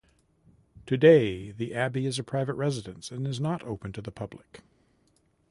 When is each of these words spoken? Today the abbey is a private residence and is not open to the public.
Today 0.87 1.51
the 1.51 1.75
abbey 1.75 2.07
is 2.07 2.17
a 2.17 2.23
private 2.23 2.55
residence 2.55 3.11
and 3.11 3.27
is 3.27 3.39
not 3.39 3.61
open 3.61 3.91
to 3.91 4.01
the 4.01 4.09
public. 4.09 4.61